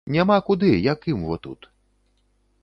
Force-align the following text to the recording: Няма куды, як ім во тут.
Няма 0.13 0.37
куды, 0.47 0.71
як 0.93 1.05
ім 1.13 1.21
во 1.29 1.37
тут. 1.45 1.71